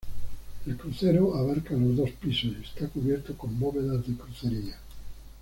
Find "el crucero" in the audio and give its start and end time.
0.65-1.35